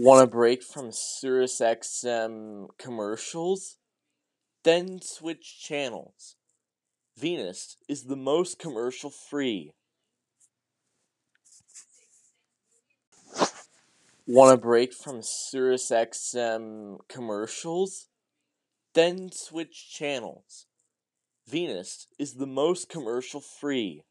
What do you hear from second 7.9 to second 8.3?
the